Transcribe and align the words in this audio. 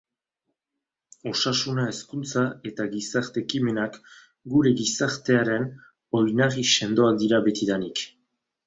Osasuna, 1.31 1.85
hezkuntza 1.89 2.43
eta 2.71 2.89
gizarte-ekimenak 2.95 4.01
gure 4.55 4.75
gizartearen 4.81 5.71
oinarri 6.23 6.69
sendoak 6.77 7.25
dira 7.27 7.47
betidanik. 7.53 8.09